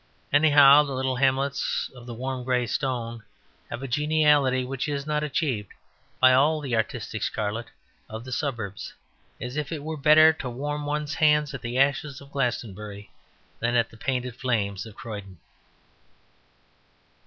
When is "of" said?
1.93-2.07, 8.09-8.25, 12.19-12.31, 14.87-14.95